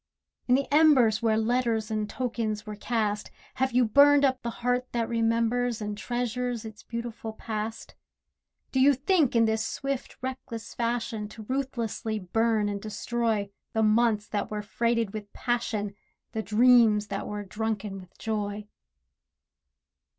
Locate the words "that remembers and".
4.93-5.95